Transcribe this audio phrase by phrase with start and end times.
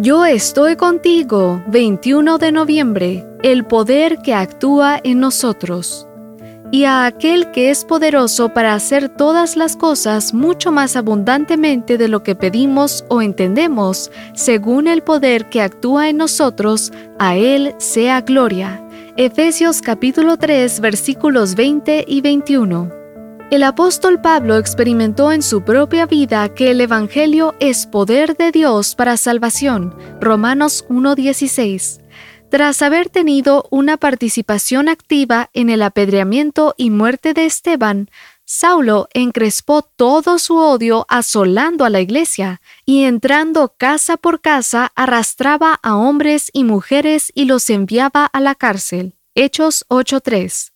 [0.00, 6.08] Yo estoy contigo, 21 de noviembre, el poder que actúa en nosotros.
[6.70, 12.08] Y a aquel que es poderoso para hacer todas las cosas mucho más abundantemente de
[12.08, 18.22] lo que pedimos o entendemos, según el poder que actúa en nosotros, a él sea
[18.22, 18.82] gloria.
[19.18, 22.99] Efesios capítulo 3 versículos 20 y 21.
[23.50, 28.94] El apóstol Pablo experimentó en su propia vida que el Evangelio es poder de Dios
[28.94, 29.92] para salvación.
[30.20, 32.00] Romanos 1.16.
[32.48, 38.08] Tras haber tenido una participación activa en el apedreamiento y muerte de Esteban,
[38.44, 45.76] Saulo encrespó todo su odio asolando a la iglesia y entrando casa por casa arrastraba
[45.82, 49.16] a hombres y mujeres y los enviaba a la cárcel.
[49.34, 50.70] Hechos 8.3.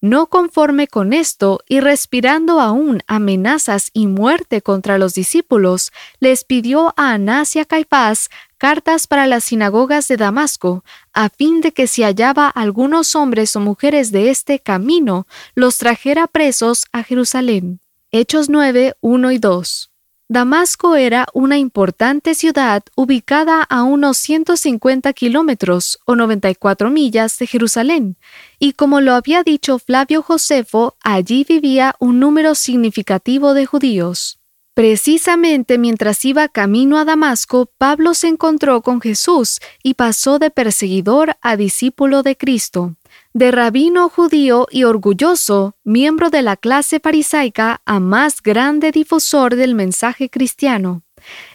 [0.00, 5.90] No conforme con esto y respirando aún amenazas y muerte contra los discípulos,
[6.20, 11.60] les pidió a Anás y a Caifás cartas para las sinagogas de Damasco, a fin
[11.60, 17.02] de que si hallaba algunos hombres o mujeres de este camino, los trajera presos a
[17.02, 17.80] Jerusalén.
[18.12, 19.87] Hechos 9, 1 y 2.
[20.30, 28.18] Damasco era una importante ciudad ubicada a unos 150 kilómetros o 94 millas de Jerusalén,
[28.58, 34.38] y como lo había dicho Flavio Josefo, allí vivía un número significativo de judíos.
[34.74, 41.38] Precisamente mientras iba camino a Damasco, Pablo se encontró con Jesús y pasó de perseguidor
[41.40, 42.97] a discípulo de Cristo
[43.38, 49.76] de rabino judío y orgulloso, miembro de la clase farisaica, a más grande difusor del
[49.76, 51.02] mensaje cristiano.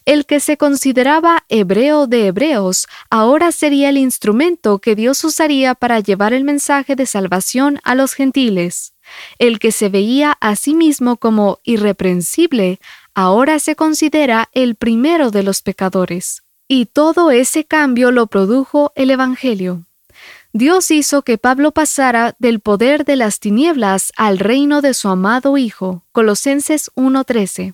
[0.06, 6.00] El que se consideraba hebreo de hebreos ahora sería el instrumento que Dios usaría para
[6.00, 8.94] llevar el mensaje de salvación a los gentiles.
[9.38, 12.80] El que se veía a sí mismo como irreprensible
[13.14, 16.44] ahora se considera el primero de los pecadores.
[16.70, 19.84] Y todo ese cambio lo produjo el Evangelio.
[20.56, 25.58] Dios hizo que Pablo pasara del poder de las tinieblas al reino de su amado
[25.58, 26.03] Hijo.
[26.12, 27.74] Colosenses 1:13.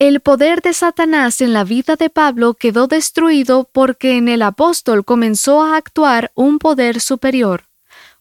[0.00, 5.04] El poder de Satanás en la vida de Pablo quedó destruido porque en el apóstol
[5.04, 7.68] comenzó a actuar un poder superior.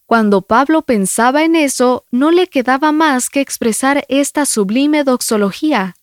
[0.06, 5.96] Cuando Pablo pensaba en eso, no le quedaba más que expresar esta sublime doxología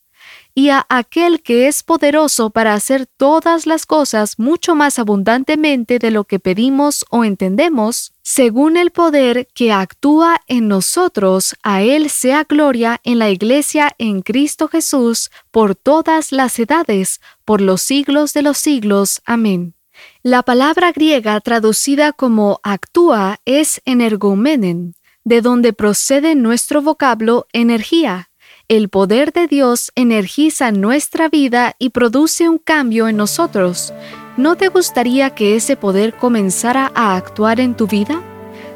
[0.59, 6.11] y a aquel que es poderoso para hacer todas las cosas mucho más abundantemente de
[6.11, 12.45] lo que pedimos o entendemos, según el poder que actúa en nosotros, a Él sea
[12.45, 18.41] gloria en la Iglesia en Cristo Jesús por todas las edades, por los siglos de
[18.41, 19.21] los siglos.
[19.27, 19.75] Amén.
[20.23, 28.31] La palabra griega traducida como actúa es energumenen, de donde procede nuestro vocablo energía
[28.69, 33.93] el poder de Dios energiza nuestra vida y produce un cambio en nosotros.
[34.37, 38.21] ¿No te gustaría que ese poder comenzara a actuar en tu vida?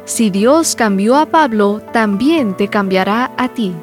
[0.05, 3.75] Si Dios cambió a Pablo, también te cambiará a ti.